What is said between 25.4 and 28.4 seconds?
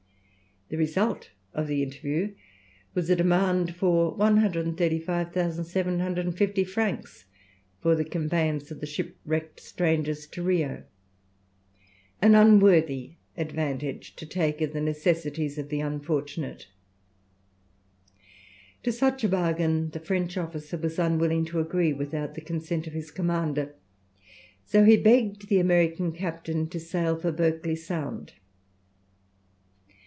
the American captain to sail for Berkeley Sound.